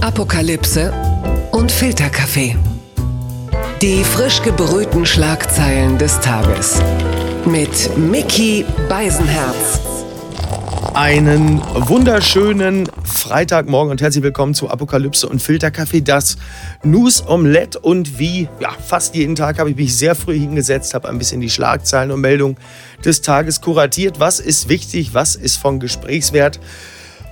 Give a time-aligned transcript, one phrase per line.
[0.00, 0.92] Apokalypse
[1.50, 2.56] und Filterkaffee.
[3.82, 6.80] Die frisch gebrühten Schlagzeilen des Tages.
[7.44, 9.80] Mit Mickey Beisenherz.
[10.94, 16.36] Einen wunderschönen Freitagmorgen und herzlich willkommen zu Apokalypse und Filterkaffee, das
[16.84, 17.80] News Omelette.
[17.80, 21.40] Und wie ja, fast jeden Tag habe ich mich sehr früh hingesetzt, habe ein bisschen
[21.40, 22.56] die Schlagzeilen und Meldungen
[23.04, 24.20] des Tages kuratiert.
[24.20, 26.60] Was ist wichtig, was ist von Gesprächswert?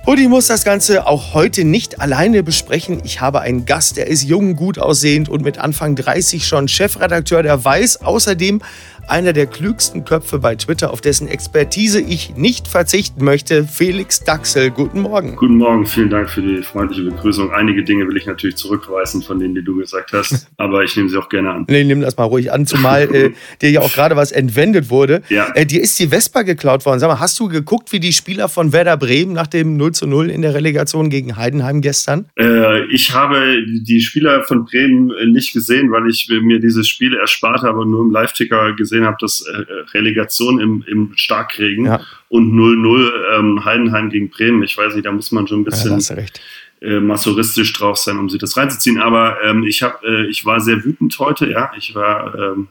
[0.07, 3.01] Und ich muss das Ganze auch heute nicht alleine besprechen.
[3.03, 7.43] Ich habe einen Gast, der ist jung, gut aussehend und mit Anfang 30 schon Chefredakteur
[7.43, 8.03] der Weiß.
[8.03, 8.61] Außerdem
[9.07, 14.69] einer der klügsten Köpfe bei Twitter, auf dessen Expertise ich nicht verzichten möchte, Felix Daxel.
[14.69, 15.35] Guten Morgen.
[15.35, 17.51] Guten Morgen, vielen Dank für die freundliche Begrüßung.
[17.51, 21.09] Einige Dinge will ich natürlich zurückweisen von denen, die du gesagt hast, aber ich nehme
[21.09, 21.65] sie auch gerne an.
[21.69, 25.21] Nee, nimm das mal ruhig an, zumal äh, dir ja auch gerade was entwendet wurde.
[25.29, 25.51] Ja.
[25.55, 26.99] Äh, dir ist die Vespa geklaut worden.
[26.99, 30.07] Sag mal, hast du geguckt, wie die Spieler von Werder Bremen nach dem 0 zu
[30.07, 32.25] 0 in der Relegation gegen Heidenheim gestern?
[32.37, 37.61] Äh, ich habe die Spieler von Bremen nicht gesehen, weil ich mir dieses Spiel erspart
[37.61, 42.01] habe und nur im Live-Ticker gesehen gesehen habe, dass äh, Relegation im, im Starkregen ja.
[42.29, 44.63] und 0-0 ähm, Heidenheim gegen Bremen.
[44.63, 48.29] Ich weiß nicht, da muss man schon ein bisschen ja, äh, masochistisch drauf sein, um
[48.29, 48.99] sich das reinzuziehen.
[48.99, 51.71] Aber ähm, ich, hab, äh, ich war sehr wütend heute, ja.
[51.77, 52.67] Ich war ähm,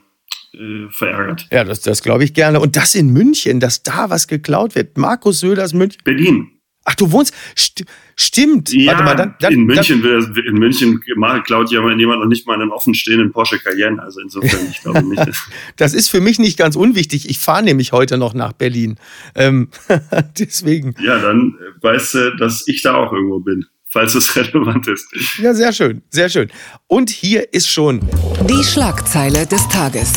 [0.54, 1.46] äh, verärgert.
[1.50, 2.60] Ja, das, das glaube ich gerne.
[2.60, 4.98] Und das in München, dass da was geklaut wird.
[4.98, 6.00] Markus Söders München.
[6.04, 6.50] Berlin.
[6.88, 7.34] Ach, du wohnst.
[7.58, 7.84] St
[8.14, 8.72] stimmt.
[8.72, 11.02] Ja, Warte mal, dann, dann, in München, dann, in München
[11.44, 14.00] klaut ja jemand noch nicht mal einen offenstehenden Porsche Cayenne.
[14.00, 15.22] Also insofern, ich glaube nicht.
[15.76, 17.28] das ist für mich nicht ganz unwichtig.
[17.28, 18.96] Ich fahre nämlich heute noch nach Berlin.
[19.34, 19.68] Ähm,
[20.38, 20.94] deswegen.
[21.00, 25.06] Ja, dann weißt du, dass ich da auch irgendwo bin falls es relevant ist.
[25.38, 26.50] Ja, sehr schön, sehr schön.
[26.86, 28.00] Und hier ist schon
[28.46, 30.12] die Schlagzeile des Tages.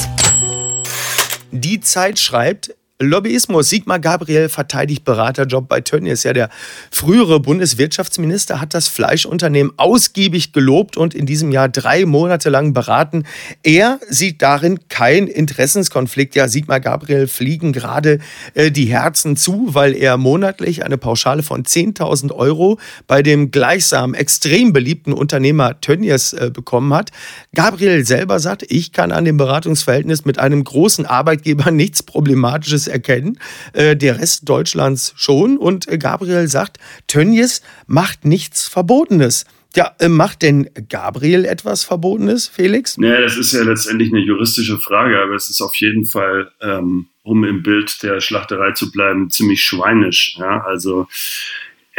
[1.52, 3.69] Die Zeit schreibt, Lobbyismus.
[3.69, 6.23] Sigmar Gabriel verteidigt Beraterjob bei Tönnies.
[6.23, 6.50] Ja, der
[6.92, 13.23] frühere Bundeswirtschaftsminister hat das Fleischunternehmen ausgiebig gelobt und in diesem Jahr drei Monate lang beraten.
[13.64, 16.36] Er sieht darin keinen Interessenskonflikt.
[16.36, 18.20] Ja, Sigmar Gabriel fliegen gerade
[18.54, 24.14] äh, die Herzen zu, weil er monatlich eine Pauschale von 10.000 Euro bei dem gleichsam
[24.14, 27.11] extrem beliebten Unternehmer Tönnies äh, bekommen hat.
[27.55, 33.39] Gabriel selber sagt, ich kann an dem Beratungsverhältnis mit einem großen Arbeitgeber nichts Problematisches erkennen.
[33.73, 35.58] Äh, der Rest Deutschlands schon.
[35.58, 36.77] Und äh, Gabriel sagt,
[37.08, 39.45] Tönnies macht nichts Verbotenes.
[39.76, 42.98] Ja, äh, macht denn Gabriel etwas Verbotenes, Felix?
[42.98, 47.08] Naja, das ist ja letztendlich eine juristische Frage, aber es ist auf jeden Fall, ähm,
[47.22, 50.36] um im Bild der Schlachterei zu bleiben, ziemlich schweinisch.
[50.39, 50.64] Ja?
[50.64, 51.08] Also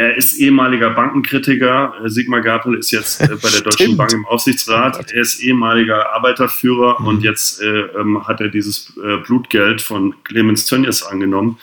[0.01, 1.93] er ist ehemaliger Bankenkritiker.
[2.05, 5.11] Sigmar Gabriel ist jetzt äh, bei der Deutschen Bank im Aufsichtsrat.
[5.11, 7.07] Er ist ehemaliger Arbeiterführer mhm.
[7.07, 11.59] und jetzt äh, ähm, hat er dieses äh, Blutgeld von Clemens Tönnies angenommen.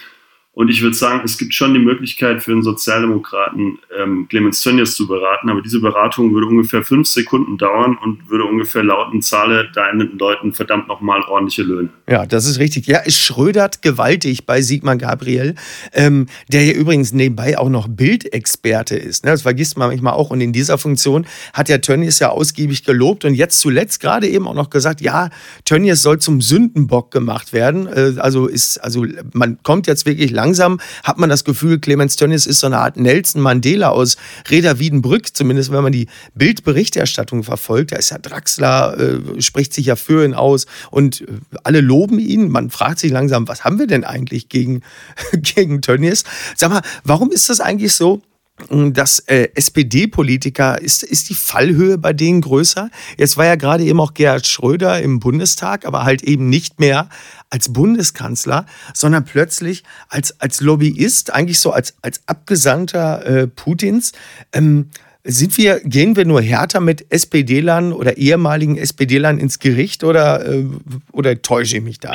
[0.58, 4.96] Und ich würde sagen, es gibt schon die Möglichkeit für einen Sozialdemokraten, ähm, Clemens Tönnies
[4.96, 9.70] zu beraten, aber diese Beratung würde ungefähr fünf Sekunden dauern und würde ungefähr lauten, zahle
[9.72, 11.90] deinen Leuten verdammt nochmal ordentliche Löhne.
[12.08, 12.88] Ja, das ist richtig.
[12.88, 15.54] Ja, es schrödert gewaltig bei Sigmar Gabriel,
[15.92, 19.24] ähm, der ja übrigens nebenbei auch noch Bildexperte ist.
[19.24, 19.30] Ne?
[19.30, 20.30] Das vergisst man manchmal auch.
[20.30, 24.48] Und in dieser Funktion hat ja Tönnies ja ausgiebig gelobt und jetzt zuletzt gerade eben
[24.48, 25.30] auch noch gesagt, ja,
[25.64, 27.86] Tönnies soll zum Sündenbock gemacht werden.
[27.86, 32.16] Äh, also ist, also man kommt jetzt wirklich lang langsam hat man das Gefühl, Clemens
[32.16, 34.16] Tönnies ist so eine Art Nelson Mandela aus
[34.50, 37.92] Reda Wiedenbrück, zumindest wenn man die Bildberichterstattung verfolgt.
[37.92, 41.26] Da ist ja Draxler, äh, spricht sich ja für ihn aus und äh,
[41.64, 42.48] alle loben ihn.
[42.48, 44.80] Man fragt sich langsam, was haben wir denn eigentlich gegen,
[45.32, 46.24] gegen Tönnies?
[46.56, 48.22] Sag mal, warum ist das eigentlich so?
[48.68, 52.90] Dass äh, SPD-Politiker, ist, ist die Fallhöhe bei denen größer?
[53.16, 57.08] Jetzt war ja gerade eben auch Gerhard Schröder im Bundestag, aber halt eben nicht mehr
[57.50, 64.12] als Bundeskanzler, sondern plötzlich als, als Lobbyist, eigentlich so als, als Abgesandter äh, Putins.
[64.52, 64.90] Ähm,
[65.24, 70.64] sind wir, gehen wir nur härter mit SPD-Lern oder ehemaligen SPD-Lern ins Gericht oder, äh,
[71.12, 72.12] oder täusche ich mich da?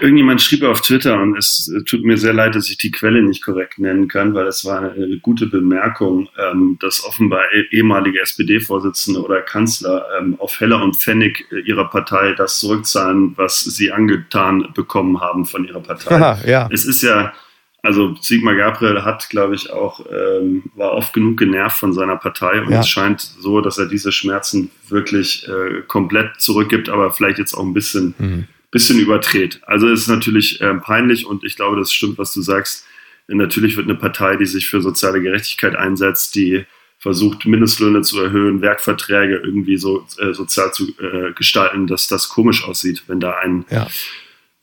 [0.00, 3.44] Irgendjemand schrieb auf Twitter und es tut mir sehr leid, dass ich die Quelle nicht
[3.44, 9.22] korrekt nennen kann, weil es war eine gute Bemerkung, ähm, dass offenbar e-, ehemalige SPD-Vorsitzende
[9.22, 15.20] oder Kanzler ähm, auf Heller und Pfennig ihrer Partei das zurückzahlen, was sie angetan bekommen
[15.20, 16.14] haben von ihrer Partei.
[16.16, 16.68] Aha, ja.
[16.72, 17.32] Es ist ja
[17.82, 22.60] also Sigmar Gabriel hat, glaube ich, auch, ähm, war oft genug genervt von seiner Partei
[22.60, 22.80] und ja.
[22.80, 27.64] es scheint so, dass er diese Schmerzen wirklich äh, komplett zurückgibt, aber vielleicht jetzt auch
[27.64, 28.44] ein bisschen, mhm.
[28.70, 29.60] bisschen überdreht.
[29.66, 32.86] Also es ist natürlich äh, peinlich und ich glaube, das stimmt, was du sagst.
[33.28, 36.66] Natürlich wird eine Partei, die sich für soziale Gerechtigkeit einsetzt, die
[36.98, 42.64] versucht, Mindestlöhne zu erhöhen, Werkverträge irgendwie so äh, sozial zu äh, gestalten, dass das komisch
[42.64, 43.86] aussieht, wenn da ein ja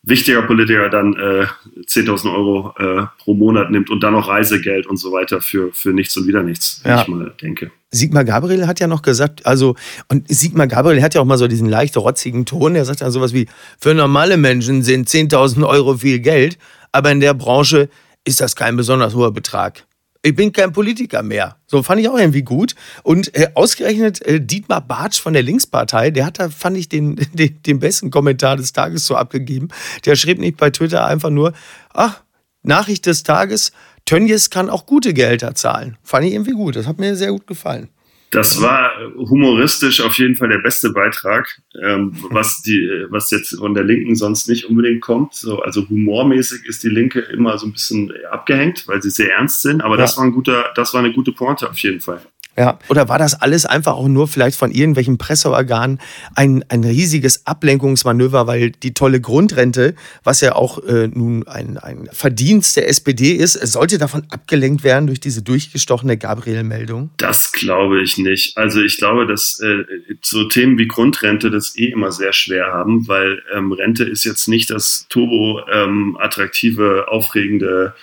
[0.07, 1.45] wichtiger Politiker dann äh,
[1.85, 5.91] 10.000 Euro äh, pro Monat nimmt und dann noch Reisegeld und so weiter für, für
[5.91, 7.01] nichts und wieder nichts, ja.
[7.01, 7.71] ich mal denke.
[7.91, 9.75] Sigmar Gabriel hat ja noch gesagt, also,
[10.09, 13.11] und Sigmar Gabriel hat ja auch mal so diesen leicht rotzigen Ton, der sagt dann
[13.11, 13.47] sowas wie,
[13.79, 16.57] für normale Menschen sind 10.000 Euro viel Geld,
[16.91, 17.89] aber in der Branche
[18.23, 19.86] ist das kein besonders hoher Betrag.
[20.27, 21.55] Ich bin kein Politiker mehr.
[21.67, 22.75] So fand ich auch irgendwie gut.
[23.03, 27.15] Und äh, ausgerechnet äh, Dietmar Bartsch von der Linkspartei, der hat da, fand ich, den,
[27.33, 29.69] den, den besten Kommentar des Tages so abgegeben.
[30.03, 31.53] Der schrieb nicht bei Twitter einfach nur,
[31.93, 32.23] ach,
[32.61, 33.71] Nachricht des Tages,
[34.03, 35.95] Tönnies kann auch gute Gehälter zahlen.
[36.03, 36.75] Fand ich irgendwie gut.
[36.75, 37.87] Das hat mir sehr gut gefallen.
[38.29, 43.73] Das war humoristisch auf jeden Fall der beste Beitrag, ähm, was, die, was jetzt von
[43.73, 45.33] der Linken sonst nicht unbedingt kommt.
[45.33, 49.61] So, also humormäßig ist die Linke immer so ein bisschen abgehängt, weil sie sehr ernst
[49.61, 49.81] sind.
[49.81, 50.01] Aber ja.
[50.01, 52.21] das war ein guter, das war eine gute Pointe auf jeden Fall.
[52.57, 52.79] Ja.
[52.89, 55.99] Oder war das alles einfach auch nur vielleicht von irgendwelchen Presseorganen
[56.35, 59.93] ein, ein riesiges Ablenkungsmanöver, weil die tolle Grundrente,
[60.23, 65.05] was ja auch äh, nun ein, ein Verdienst der SPD ist, sollte davon abgelenkt werden
[65.05, 67.11] durch diese durchgestochene Gabriel-Meldung?
[67.17, 68.57] Das glaube ich nicht.
[68.57, 69.83] Also ich glaube, dass äh,
[70.23, 74.47] so Themen wie Grundrente das eh immer sehr schwer haben, weil ähm, Rente ist jetzt
[74.47, 77.93] nicht das turbo ähm, attraktive, aufregende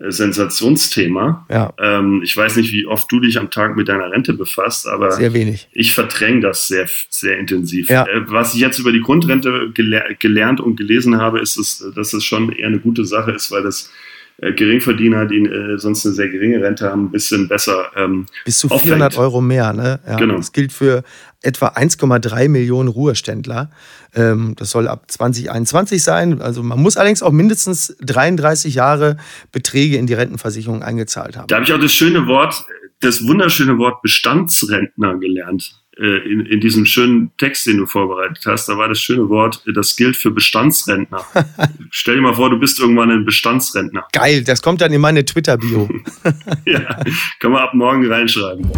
[0.00, 1.46] Sensationsthema.
[1.50, 1.72] Ja.
[1.78, 5.10] Ähm, ich weiß nicht, wie oft du dich am Tag mit deiner Rente befasst, aber
[5.10, 5.68] sehr wenig.
[5.72, 7.90] ich verdränge das sehr, sehr intensiv.
[7.90, 8.06] Ja.
[8.06, 12.12] Äh, was ich jetzt über die Grundrente gele gelernt und gelesen habe, ist, es, dass
[12.12, 13.90] es schon eher eine gute Sache ist, weil das
[14.40, 17.90] Geringverdiener, die äh, sonst eine sehr geringe Rente haben, ein bisschen besser.
[17.96, 19.18] Ähm, Bis zu 400 auffängt.
[19.18, 19.98] Euro mehr, ne?
[20.06, 20.36] Ja, genau.
[20.36, 21.02] Das gilt für
[21.42, 23.70] etwa 1,3 Millionen Ruheständler.
[24.14, 26.40] Ähm, das soll ab 2021 sein.
[26.40, 29.16] Also man muss allerdings auch mindestens 33 Jahre
[29.50, 31.48] Beträge in die Rentenversicherung eingezahlt haben.
[31.48, 32.64] Da habe ich auch das schöne Wort,
[33.00, 35.82] das wunderschöne Wort Bestandsrentner gelernt.
[36.00, 39.62] Äh, in, in diesem schönen Text, den du vorbereitet hast, da war das schöne Wort,
[39.74, 41.24] das gilt für Bestandsrentner.
[41.90, 44.06] Stell dir mal vor, du bist irgendwann ein Bestandsrentner.
[44.12, 45.88] Geil, das kommt dann in meine Twitter-Bio.
[46.66, 47.00] ja,
[47.40, 48.70] kann man ab morgen reinschreiben.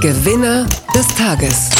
[0.00, 1.70] Gewinner des Tages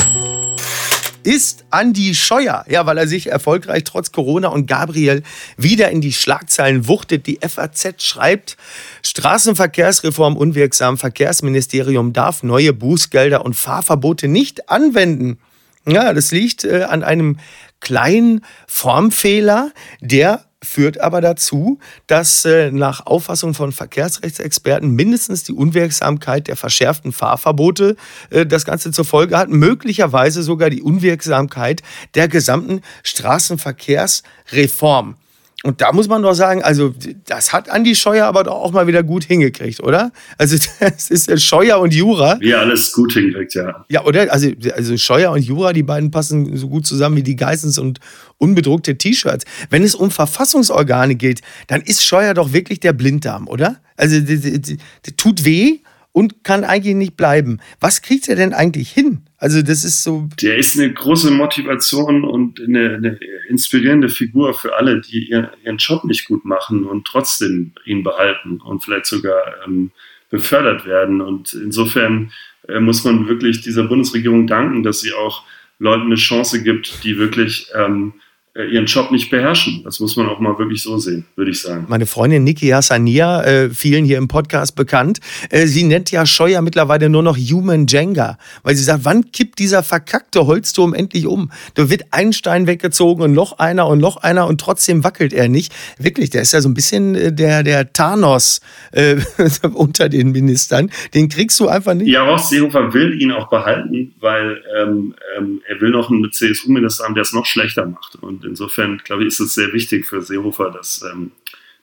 [1.25, 2.65] ist Andy Scheuer.
[2.69, 5.23] Ja, weil er sich erfolgreich trotz Corona und Gabriel
[5.57, 7.27] wieder in die Schlagzeilen wuchtet.
[7.27, 8.57] Die FAZ schreibt,
[9.03, 10.99] Straßenverkehrsreform unwirksam.
[10.99, 15.39] Verkehrsministerium darf neue Bußgelder und Fahrverbote nicht anwenden.
[15.87, 17.39] Ja, das liegt äh, an einem
[17.81, 26.49] kleinen Formfehler, der führt aber dazu, dass äh, nach Auffassung von Verkehrsrechtsexperten mindestens die Unwirksamkeit
[26.49, 27.97] der verschärften Fahrverbote
[28.31, 31.82] äh, das Ganze zur Folge hat, möglicherweise sogar die Unwirksamkeit
[32.14, 35.17] der gesamten Straßenverkehrsreform.
[35.64, 36.93] Und da muss man doch sagen, also
[37.26, 40.11] das hat Andi Scheuer aber doch auch mal wieder gut hingekriegt, oder?
[40.37, 42.38] Also das ist ja Scheuer und Jura.
[42.41, 43.85] Wie alles gut hingekriegt, ja.
[43.88, 44.32] Ja, oder?
[44.32, 48.00] Also, also Scheuer und Jura, die beiden passen so gut zusammen wie die Geissens und
[48.38, 49.44] unbedruckte T-Shirts.
[49.70, 53.76] Wenn es um Verfassungsorgane geht, dann ist Scheuer doch wirklich der Blinddarm, oder?
[53.97, 55.79] Also der tut weh
[56.12, 57.59] und kann eigentlich nicht bleiben.
[57.81, 59.23] Was kriegt er denn eigentlich hin?
[59.38, 60.29] Also das ist so.
[60.41, 63.19] Der ist eine große Motivation und eine, eine
[63.49, 68.85] inspirierende Figur für alle, die ihren, Job nicht gut machen und trotzdem ihn behalten und
[68.85, 69.91] vielleicht sogar ähm,
[70.31, 71.20] befördert werden.
[71.20, 72.31] Und insofern
[72.69, 75.44] äh, muss man wirklich dieser Bundesregierung danken, dass sie auch
[75.79, 78.20] Leuten eine Chance gibt, die wirklich ähm, äh,
[78.55, 79.81] ihren Job nicht beherrschen.
[79.83, 81.87] Das muss man auch mal wirklich so sehen, würde ich sagen.
[81.89, 86.61] Meine Freundin Niki Hassania, äh, vielen hier im Podcast bekannt, äh, sie nennt ja Scheuer
[86.61, 91.51] mittlerweile nur noch Human Jenga, weil sie sagt, wann kippt dieser verkackte Holzturm endlich um?
[91.75, 95.49] Da wird ein Stein weggezogen und noch einer und noch einer und trotzdem wackelt er
[95.49, 95.73] nicht.
[95.99, 98.61] Wirklich, der ist ja so ein bisschen äh, der, der Thanos
[98.93, 99.17] äh,
[99.73, 100.91] unter den Ministern.
[101.15, 102.09] Den kriegst du einfach nicht.
[102.09, 107.05] Ja, Horst Seehofer will ihn auch behalten, weil ähm, ähm, er will noch einen CSU-Minister
[107.05, 108.19] haben, der es noch schlechter macht.
[108.44, 111.32] Insofern, glaube ich, ist es sehr wichtig für Seehofer, dass ähm,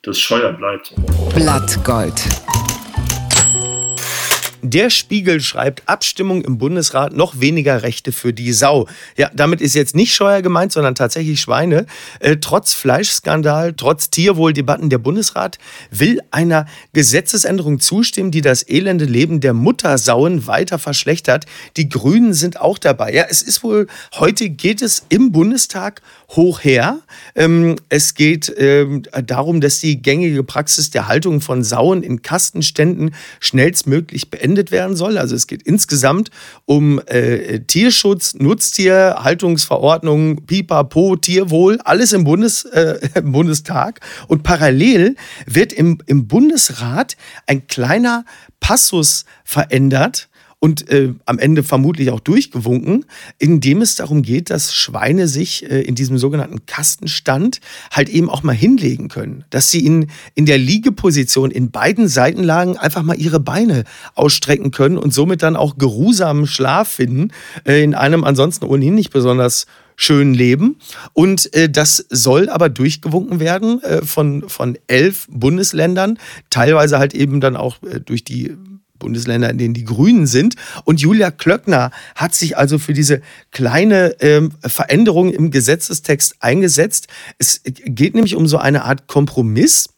[0.01, 0.93] das Scheuer bleibt.
[1.35, 2.15] Blattgold.
[4.61, 8.87] Der Spiegel schreibt Abstimmung im Bundesrat noch weniger Rechte für die Sau.
[9.15, 11.85] Ja, damit ist jetzt nicht Scheuer gemeint, sondern tatsächlich Schweine.
[12.19, 15.59] Äh, trotz Fleischskandal, trotz Tierwohldebatten, der Bundesrat
[15.91, 21.45] will einer Gesetzesänderung zustimmen, die das elende Leben der Muttersauen weiter verschlechtert.
[21.77, 23.13] Die Grünen sind auch dabei.
[23.13, 26.01] Ja, es ist wohl, heute geht es im Bundestag
[26.31, 26.99] hoch her.
[27.33, 33.15] Ähm, es geht ähm, darum, dass die gängige Praxis der Haltung von Sauen in Kastenständen
[33.39, 35.17] schnellstmöglich beendet beendet werden soll.
[35.17, 36.31] Also es geht insgesamt
[36.65, 43.99] um äh, Tierschutz, Nutztier, Haltungsverordnung, Pipapo, Tierwohl, alles im, Bundes, äh, im Bundestag.
[44.27, 45.15] Und parallel
[45.45, 47.15] wird im, im Bundesrat
[47.45, 48.25] ein kleiner
[48.59, 50.28] Passus verändert.
[50.59, 53.05] Und äh, am Ende vermutlich auch durchgewunken,
[53.37, 57.61] indem es darum geht, dass Schweine sich äh, in diesem sogenannten Kastenstand
[57.91, 59.45] halt eben auch mal hinlegen können.
[59.49, 63.85] Dass sie in, in der Liegeposition in beiden Seitenlagen einfach mal ihre Beine
[64.15, 67.31] ausstrecken können und somit dann auch geruhsamen Schlaf finden
[67.65, 70.77] äh, in einem ansonsten ohnehin nicht besonders schönen Leben.
[71.13, 76.17] Und äh, das soll aber durchgewunken werden äh, von, von elf Bundesländern,
[76.49, 78.55] teilweise halt eben dann auch äh, durch die
[78.99, 80.55] Bundesländer, in denen die Grünen sind.
[80.83, 87.07] Und Julia Klöckner hat sich also für diese kleine ähm, Veränderung im Gesetzestext eingesetzt.
[87.37, 89.89] Es geht nämlich um so eine Art Kompromiss.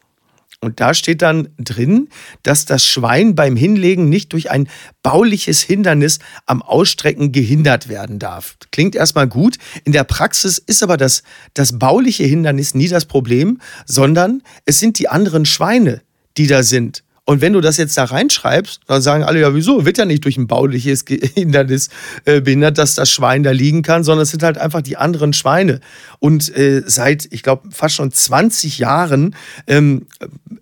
[0.64, 2.08] Und da steht dann drin,
[2.44, 4.68] dass das Schwein beim Hinlegen nicht durch ein
[5.02, 8.56] bauliches Hindernis am Ausstrecken gehindert werden darf.
[8.70, 9.56] Klingt erstmal gut.
[9.82, 15.00] In der Praxis ist aber das, das bauliche Hindernis nie das Problem, sondern es sind
[15.00, 16.00] die anderen Schweine,
[16.36, 17.02] die da sind.
[17.24, 19.84] Und wenn du das jetzt da reinschreibst, dann sagen alle, ja, wieso?
[19.84, 21.88] Wird ja nicht durch ein bauliches Hindernis
[22.24, 25.32] äh, behindert, dass das Schwein da liegen kann, sondern es sind halt einfach die anderen
[25.32, 25.80] Schweine.
[26.18, 29.36] Und äh, seit, ich glaube, fast schon 20 Jahren
[29.68, 30.06] ähm,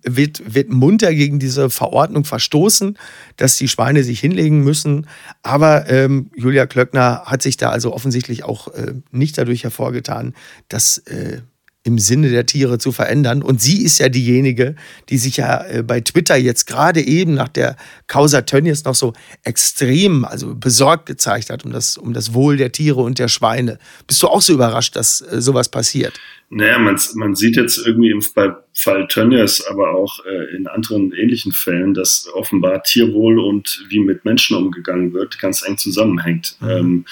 [0.03, 2.95] wird, wird munter gegen diese Verordnung verstoßen,
[3.37, 5.07] dass die Schweine sich hinlegen müssen.
[5.41, 10.35] Aber ähm, Julia Klöckner hat sich da also offensichtlich auch äh, nicht dadurch hervorgetan,
[10.69, 11.41] dass äh,
[11.83, 13.41] im Sinne der Tiere zu verändern.
[13.41, 14.75] Und sie ist ja diejenige,
[15.09, 17.75] die sich ja äh, bei Twitter jetzt gerade eben nach der
[18.07, 22.71] Causa Tönnies noch so extrem, also besorgt gezeigt hat um das, um das Wohl der
[22.71, 23.79] Tiere und der Schweine.
[24.05, 26.19] Bist du auch so überrascht, dass äh, sowas passiert?
[26.53, 31.53] Naja, man, man sieht jetzt irgendwie im Fall Tönnies, aber auch äh, in anderen ähnlichen
[31.53, 36.57] Fällen, dass offenbar Tierwohl und wie mit Menschen umgegangen wird, ganz eng zusammenhängt.
[36.59, 36.69] Mhm.
[36.69, 37.05] Ähm,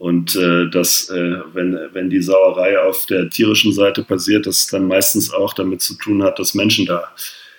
[0.00, 4.88] und äh, dass, äh, wenn, wenn die Sauerei auf der tierischen Seite passiert, das dann
[4.88, 7.12] meistens auch damit zu tun hat, dass Menschen da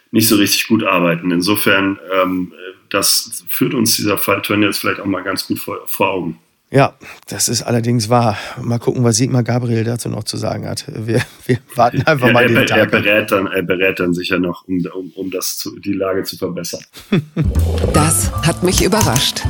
[0.10, 1.30] nicht so richtig gut arbeiten.
[1.30, 2.52] Insofern, ähm,
[2.90, 6.40] das führt uns dieser Fall Turn jetzt vielleicht auch mal ganz gut vor, vor Augen.
[6.72, 6.96] Ja,
[7.28, 8.36] das ist allerdings wahr.
[8.60, 10.86] Mal gucken, was Sigmar Gabriel dazu noch zu sagen hat.
[10.88, 12.78] Wir, wir warten einfach er, mal den er, Tag.
[12.80, 16.24] Er berät dann, er berät dann sicher noch, um, um, um das zu, die Lage
[16.24, 16.82] zu verbessern.
[17.94, 19.44] Das hat mich überrascht.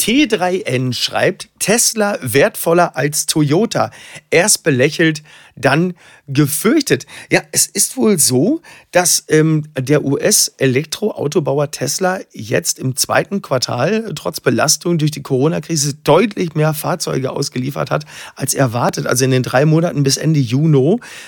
[0.00, 3.90] T3N schreibt, Tesla wertvoller als Toyota.
[4.30, 5.22] Erst belächelt,
[5.60, 5.94] dann
[6.26, 7.06] gefürchtet.
[7.30, 14.40] Ja, es ist wohl so, dass ähm, der US-Elektroautobauer Tesla jetzt im zweiten Quartal trotz
[14.40, 19.06] Belastung durch die Corona-Krise deutlich mehr Fahrzeuge ausgeliefert hat als erwartet.
[19.06, 20.70] Also in den drei Monaten bis Ende Juni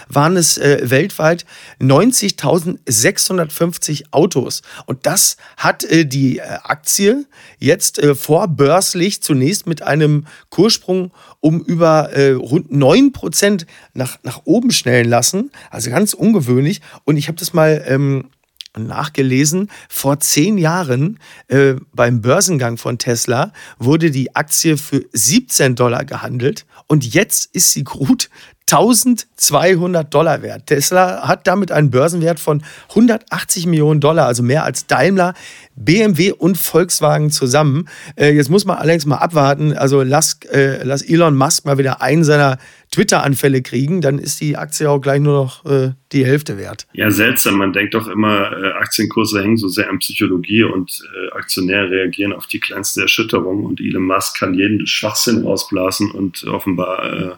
[0.09, 1.47] waren es äh, weltweit
[1.81, 4.63] 90.650 Autos.
[4.87, 7.27] Und das hat äh, die äh, Aktie
[7.59, 11.11] jetzt äh, vorbörslich zunächst mit einem Kurssprung
[11.41, 15.51] um über äh, rund 9 Prozent nach, nach oben schnellen lassen.
[15.71, 16.81] Also ganz ungewöhnlich.
[17.05, 18.31] Und ich habe das mal ähm,
[18.79, 19.71] nachgelesen.
[19.89, 26.67] Vor zehn Jahren äh, beim Börsengang von Tesla wurde die Aktie für 17 Dollar gehandelt.
[26.87, 28.31] Und jetzt ist sie gut
[28.71, 30.67] 1200 Dollar wert.
[30.67, 35.35] Tesla hat damit einen Börsenwert von 180 Millionen Dollar, also mehr als Daimler,
[35.77, 37.89] BMW und Volkswagen zusammen.
[38.17, 39.77] Äh, jetzt muss man allerdings mal abwarten.
[39.77, 42.59] Also lass, äh, lass Elon Musk mal wieder einen seiner
[42.93, 46.87] Twitter-Anfälle kriegen, dann ist die Aktie auch gleich nur noch äh, die Hälfte wert.
[46.93, 47.57] Ja, seltsam.
[47.57, 52.35] Man denkt doch immer, äh, Aktienkurse hängen so sehr an Psychologie und äh, Aktionäre reagieren
[52.35, 57.33] auf die kleinste Erschütterung und Elon Musk kann jeden Schwachsinn rausblasen und offenbar äh,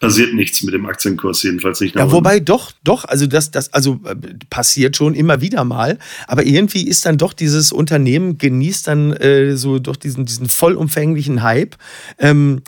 [0.00, 1.96] passiert nichts mit dem Aktienkurs, jedenfalls nicht.
[1.96, 4.14] Ja, wobei doch, doch, also das, das also äh,
[4.50, 9.56] passiert schon immer wieder mal, aber irgendwie ist dann doch dieses Unternehmen genießt dann äh,
[9.56, 11.76] so doch diesen, diesen vollumfänglichen Hype.
[12.18, 12.62] Ähm,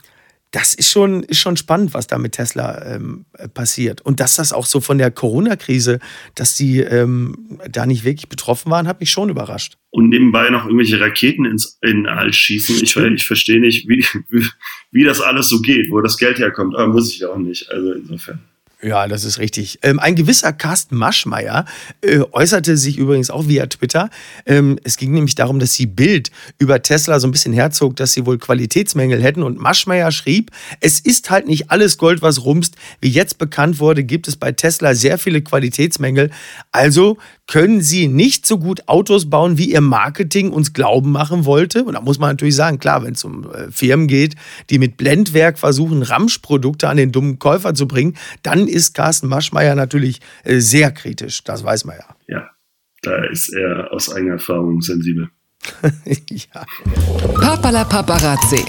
[0.57, 4.01] das ist schon, ist schon spannend, was da mit Tesla ähm, passiert.
[4.01, 5.99] Und dass das auch so von der Corona-Krise,
[6.35, 9.77] dass die ähm, da nicht wirklich betroffen waren, hat mich schon überrascht.
[9.91, 12.77] Und nebenbei noch irgendwelche Raketen ins in All schießen.
[12.77, 14.47] Ich, ich verstehe nicht, wie, wie,
[14.93, 16.75] wie das alles so geht, wo das Geld herkommt.
[16.75, 17.71] Aber muss ich auch nicht.
[17.71, 18.41] Also insofern.
[18.83, 19.79] Ja, das ist richtig.
[19.83, 21.65] Ähm, ein gewisser Carsten Maschmeyer
[22.03, 24.11] äh, äußerte sich übrigens auch via Twitter.
[24.45, 28.13] Ähm, es ging nämlich darum, dass sie Bild über Tesla so ein bisschen herzog, dass
[28.13, 29.43] sie wohl Qualitätsmängel hätten.
[29.43, 32.77] Und Maschmeyer schrieb, es ist halt nicht alles Gold, was rumst.
[33.01, 36.31] Wie jetzt bekannt wurde, gibt es bei Tesla sehr viele Qualitätsmängel.
[36.71, 37.17] Also
[37.47, 41.85] können sie nicht so gut Autos bauen, wie ihr Marketing uns glauben machen wollte.
[41.85, 44.35] Und da muss man natürlich sagen, klar, wenn es um äh, Firmen geht,
[44.69, 49.75] die mit Blendwerk versuchen, Ramschprodukte an den dummen Käufer zu bringen, dann ist Carsten Maschmeyer
[49.75, 51.45] natürlich äh, sehr kritisch.
[51.45, 52.17] Das weiß man ja.
[52.29, 52.51] Ja,
[53.03, 55.29] da ist er aus eigener Erfahrung sensibel.
[56.31, 56.65] ja.
[57.41, 58.65] Papala Paparazzi.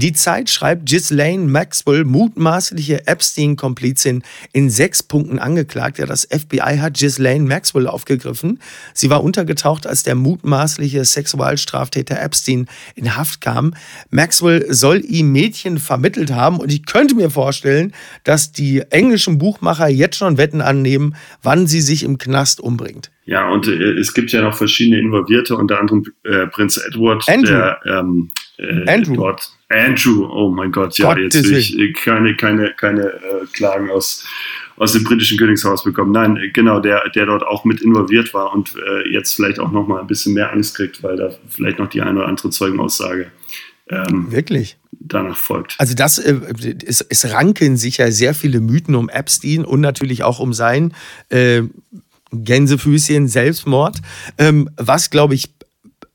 [0.00, 5.98] Die Zeit schreibt, Ghislaine Maxwell, mutmaßliche Epstein-Komplizin, in sechs Punkten angeklagt.
[5.98, 8.60] Ja, das FBI hat Ghislaine Maxwell aufgegriffen.
[8.94, 13.74] Sie war untergetaucht, als der mutmaßliche Sexualstraftäter Epstein in Haft kam.
[14.08, 17.92] Maxwell soll ihm Mädchen vermittelt haben und ich könnte mir vorstellen,
[18.24, 23.10] dass die englischen Buchmacher jetzt schon Wetten annehmen, wann sie sich im Knast umbringt.
[23.26, 27.52] Ja, und äh, es gibt ja noch verschiedene Involvierte, unter anderem äh, Prinz Edward, Andrew.
[27.52, 29.16] der ähm, äh, Andrew.
[29.16, 33.88] dort Andrew, oh mein Gott, ja, Gottes jetzt will ich keine, keine, keine äh, Klagen
[33.90, 34.26] aus,
[34.76, 36.10] aus dem britischen Königshaus bekommen.
[36.10, 39.70] Nein, äh, genau, der, der dort auch mit involviert war und äh, jetzt vielleicht auch
[39.70, 42.50] noch mal ein bisschen mehr Angst kriegt, weil da vielleicht noch die eine oder andere
[42.50, 43.30] Zeugenaussage
[43.90, 44.76] ähm, Wirklich?
[44.92, 45.74] danach folgt.
[45.78, 46.34] Also das, äh,
[46.86, 50.94] es, es ranken sich ja sehr viele Mythen um Epstein und natürlich auch um sein
[51.28, 51.62] äh,
[52.32, 53.98] Gänsefüßchen Selbstmord.
[54.38, 55.50] Ähm, was, glaube ich,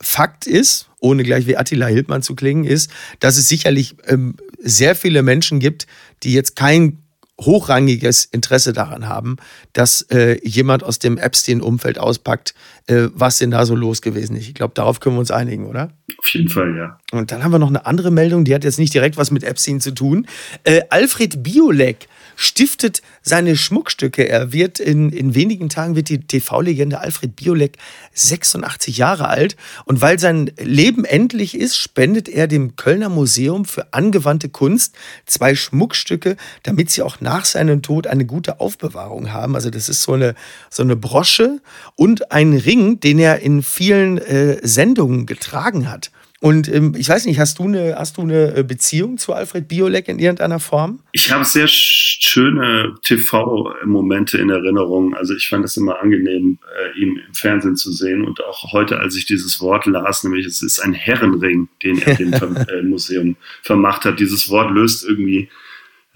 [0.01, 4.95] Fakt ist, ohne gleich wie Attila Hildmann zu klingen, ist, dass es sicherlich ähm, sehr
[4.95, 5.87] viele Menschen gibt,
[6.23, 6.99] die jetzt kein
[7.39, 9.35] hochrangiges Interesse daran haben,
[9.73, 12.53] dass äh, jemand aus dem Epstein-Umfeld auspackt,
[12.87, 14.47] äh, was denn da so los gewesen ist.
[14.47, 15.91] Ich glaube, darauf können wir uns einigen, oder?
[16.17, 16.97] Auf jeden Fall, ja.
[17.11, 19.43] Und dann haben wir noch eine andere Meldung, die hat jetzt nicht direkt was mit
[19.43, 20.27] Epstein zu tun.
[20.63, 24.27] Äh, Alfred Biolek stiftet seine Schmuckstücke.
[24.27, 27.77] Er wird in, in wenigen Tagen wird die TV-Legende Alfred Biolek
[28.13, 29.55] 86 Jahre alt.
[29.85, 35.55] Und weil sein Leben endlich ist, spendet er dem Kölner Museum für angewandte Kunst zwei
[35.55, 39.55] Schmuckstücke, damit sie auch nach seinem Tod eine gute Aufbewahrung haben.
[39.55, 40.35] Also das ist so eine,
[40.69, 41.61] so eine Brosche
[41.95, 46.11] und ein Ring, den er in vielen äh, Sendungen getragen hat.
[46.45, 50.07] Und ähm, ich weiß nicht, hast du eine, hast du eine Beziehung zu Alfred Biolek
[50.07, 50.99] in irgendeiner Form?
[51.11, 55.15] Ich habe sehr schöne TV-Momente in Erinnerung.
[55.15, 58.23] Also ich fand es immer angenehm, äh, ihn im Fernsehen zu sehen.
[58.23, 62.13] Und auch heute, als ich dieses Wort las, nämlich es ist ein Herrenring, den er
[62.19, 64.19] dem äh, Museum vermacht hat.
[64.19, 65.49] Dieses Wort löst irgendwie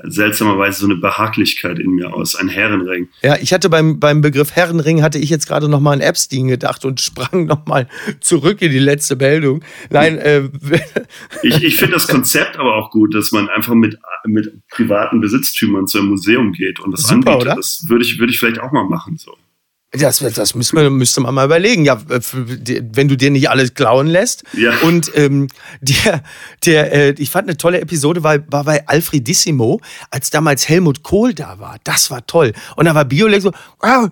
[0.05, 3.09] seltsamerweise so eine Behaglichkeit in mir aus, ein Herrenring.
[3.21, 6.85] Ja, ich hatte beim, beim Begriff Herrenring, hatte ich jetzt gerade nochmal an Epstein gedacht
[6.85, 7.87] und sprang nochmal
[8.21, 9.63] zurück in die letzte Meldung.
[9.89, 10.49] Nein, äh,
[11.43, 15.87] ich, ich finde das Konzept aber auch gut, dass man einfach mit, mit privaten Besitztümern
[15.87, 17.41] zu einem Museum geht und das Super, anbietet.
[17.41, 17.55] oder?
[17.55, 19.17] Das würde ich, würde ich vielleicht auch mal machen.
[19.17, 19.35] So.
[19.91, 21.83] Das, das müsste, man, müsste man mal überlegen.
[21.83, 24.43] Ja, wenn du dir nicht alles klauen lässt.
[24.53, 24.77] Ja.
[24.81, 25.47] Und ähm,
[25.81, 26.23] der,
[26.63, 31.33] der, äh, ich fand eine tolle Episode, war, war bei Alfredissimo, als damals Helmut Kohl
[31.33, 31.77] da war.
[31.83, 32.53] Das war toll.
[32.75, 34.09] Und da war Biolek so, ah,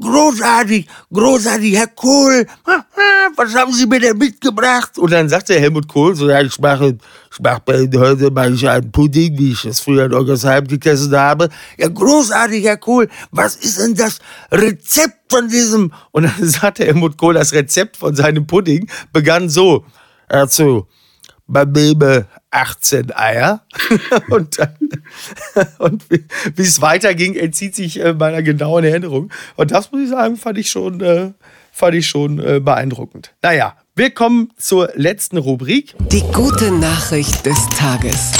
[0.00, 2.46] großartig, großartig, Herr Kohl,
[3.36, 4.98] was haben Sie mir denn mitgebracht?
[4.98, 6.96] Und dann sagte Helmut Kohl so, ja, ich mache,
[7.32, 11.14] ich mache bei heute mache ich einen Pudding, wie ich es früher in Oggersheim gegessen
[11.16, 11.48] habe.
[11.76, 14.18] Ja, großartig, Herr Kohl, was ist denn das
[14.50, 15.92] Rezept von diesem?
[16.12, 19.84] Und dann sagte Helmut Kohl, das Rezept von seinem Pudding begann so,
[20.28, 20.86] dazu,
[21.46, 23.62] man nehme 18 Eier
[24.30, 24.76] und, dann,
[25.78, 29.30] und wie es weiterging, entzieht sich äh, meiner genauen Erinnerung.
[29.56, 31.32] Und das muss ich sagen, fand ich schon, äh,
[31.72, 33.32] fand ich schon äh, beeindruckend.
[33.42, 35.94] Naja, wir kommen zur letzten Rubrik.
[36.10, 38.32] Die gute Nachricht des Tages.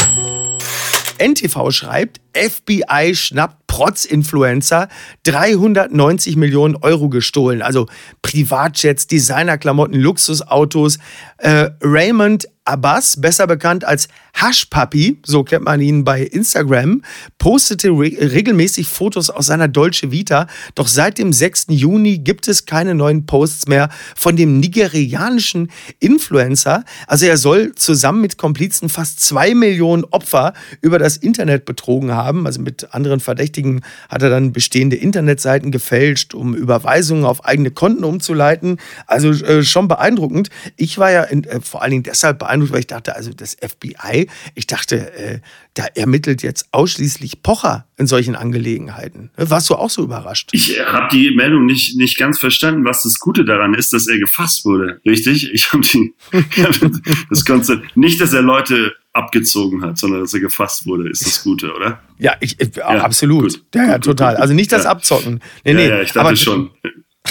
[1.18, 4.88] NTV schreibt, FBI schnappt Protz-Influencer
[5.24, 7.62] 390 Millionen Euro gestohlen.
[7.62, 7.86] Also
[8.22, 10.98] Privatjets, Designerklamotten, Luxusautos.
[11.38, 14.08] Äh, Raymond Abbas, besser bekannt als
[14.40, 17.02] Hushpuppy, so kennt man ihn bei Instagram,
[17.38, 20.46] postete re regelmäßig Fotos aus seiner Dolce Vita.
[20.74, 21.66] Doch seit dem 6.
[21.68, 26.84] Juni gibt es keine neuen Posts mehr von dem nigerianischen Influencer.
[27.06, 32.46] Also er soll zusammen mit Komplizen fast zwei Millionen Opfer über das Internet betrogen haben.
[32.46, 38.04] Also mit anderen Verdächtigen hat er dann bestehende Internetseiten gefälscht, um Überweisungen auf eigene Konten
[38.04, 38.78] umzuleiten.
[39.06, 40.50] Also äh, schon beeindruckend.
[40.76, 43.56] Ich war ja in, äh, vor allen Dingen deshalb beeindruckt, weil ich dachte, also das
[43.60, 45.40] FBI, ich dachte, äh,
[45.74, 49.30] da ermittelt jetzt ausschließlich Pocher in solchen Angelegenheiten.
[49.36, 50.50] Warst du auch so überrascht?
[50.52, 54.18] Ich habe die Meldung nicht, nicht ganz verstanden, was das Gute daran ist, dass er
[54.18, 55.00] gefasst wurde.
[55.06, 55.50] Richtig?
[55.52, 56.14] Ich habe die
[57.30, 61.42] das Konzept nicht, dass er Leute abgezogen hat, sondern dass er gefasst wurde, ist das
[61.42, 62.00] Gute, oder?
[62.18, 63.42] Ja, ich, ich, absolut.
[63.42, 63.62] gut.
[63.74, 64.34] ja, ja, gut, total.
[64.34, 64.42] gut.
[64.42, 64.90] Also nicht das Ja.
[64.90, 65.40] Abzocken.
[65.64, 65.88] Nee, ja, nee.
[65.88, 66.70] ja, ich dachte aber, schon.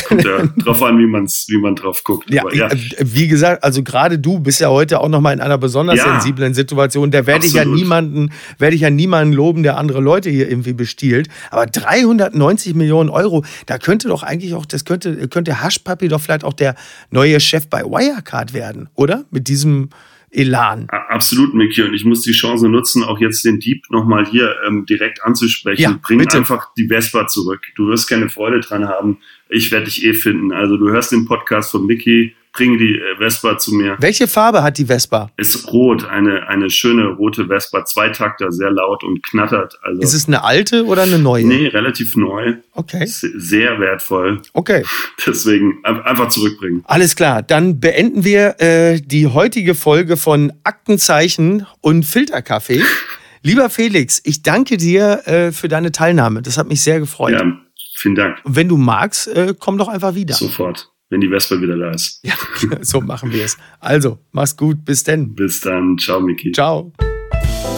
[0.06, 2.30] Kommt ja drauf an, wie, man's, wie man drauf guckt.
[2.32, 2.68] Ja, Aber ja.
[2.68, 5.98] äh, wie gesagt, also gerade du bist ja heute auch noch mal in einer besonders
[5.98, 6.06] Ja.
[6.14, 7.12] sensiblen Situation.
[7.12, 10.74] Da werde ich ja niemanden, werde ich ja niemanden loben, der andere Leute hier irgendwie
[10.74, 11.28] bestiehlt.
[11.52, 16.44] Aber 390 Millionen Euro, da könnte doch eigentlich auch, das könnte, könnte Haschpapi doch vielleicht
[16.44, 16.76] auch der
[17.12, 19.26] neue Chef bei Wirecard werden, oder?
[19.32, 19.90] Mit diesem
[20.32, 20.88] Elan.
[20.89, 21.82] Absolut, Micky.
[21.82, 25.82] Und ich muss die Chance nutzen, auch jetzt den Dieb nochmal hier ähm, direkt anzusprechen.
[25.82, 26.38] Ja, Bring bitte.
[26.38, 27.62] einfach die Vespa zurück.
[27.76, 29.18] Du wirst keine Freude dran haben.
[29.50, 30.52] Ich werde dich eh finden.
[30.52, 33.96] Also du hörst den Podcast von Mickey, bring die äh, Vespa zu mir.
[34.00, 35.30] Welche Farbe hat die Vespa?
[35.38, 39.78] Ist rot, eine, eine schöne rote Vespa, Zweitakter, sehr laut und knattert.
[39.84, 41.46] Also, Ist es eine alte oder eine neue?
[41.46, 43.06] nee, relativ neu, Okay.
[43.06, 44.42] se- sehr wertvoll.
[44.54, 44.84] Okay.
[45.26, 46.84] Deswegen ein- einfach zurückbringen.
[46.86, 52.82] Alles klar, dann beenden wir äh, die heutige Folge von Aktenzeichen und Filterkaffee.
[53.44, 56.42] Lieber Felix, ich danke dir äh, für deine Teilnahme.
[56.42, 57.34] Das hat mich sehr gefreut.
[57.40, 57.54] Ja,
[57.96, 58.38] vielen Dank.
[58.44, 60.34] Und wenn du magst, äh, komm doch einfach wieder.
[60.34, 62.22] Sofort, wenn die Vespa wieder da ist.
[62.30, 62.36] Ja,
[62.82, 63.58] so machen wir es.
[63.80, 65.34] Also, mach's gut, bis denn.
[65.34, 65.98] Bis dann.
[65.98, 66.52] Ciao, Miki.
[66.52, 66.91] Ciao.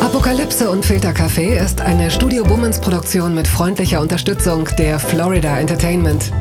[0.01, 6.31] Apokalypse und Filterkaffee ist eine Studio Bummens Produktion mit freundlicher Unterstützung der Florida Entertainment.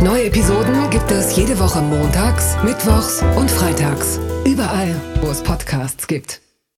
[0.00, 4.18] Neue Episoden gibt es jede Woche montags, mittwochs und freitags.
[4.46, 6.40] Überall, wo es Podcasts gibt.